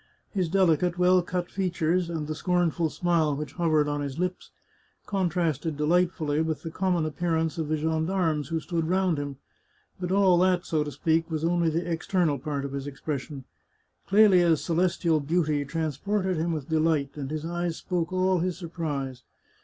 [0.31, 4.49] His delicate, well cut fea tures, and the scornful smile which hovered on his lips,
[5.05, 9.37] contrasted delightfully with the common appearance of the gendarmes who stood round him.
[9.99, 13.43] But all that, so to speak, was only the external part of his expression.
[14.07, 19.21] Clelia's celes tial beauty transported him with delight, and his eyes spoke all his surprise.